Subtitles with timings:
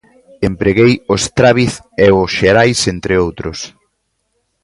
[0.49, 1.73] Empreguei o Estraviz
[2.05, 3.59] e o Xerais entre outros.